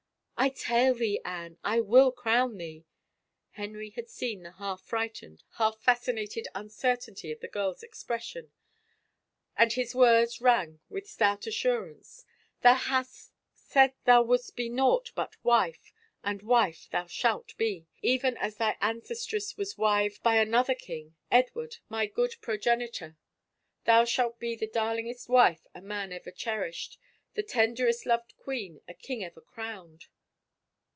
[0.41, 2.85] "I tell thee, Anne, I will crown thee 1"
[3.63, 8.51] Henry had seen the half frightened, half fascinated imcertainty of the girl's expression,
[9.55, 12.25] and his words rang with stout assur ance."
[12.63, 15.93] Thou hast said thou wouldst be naught but wife,
[16.23, 20.77] and wife thou shalt be— even as thy ancestress was wived 109 THE FAVOR OF
[20.79, 23.15] KINGS by another king, Edward, my good progenitor.
[23.85, 26.97] Thou shalt be the darlingest wife a man ever cherished,
[27.35, 30.07] the tenderest loved queen a king ever crowned."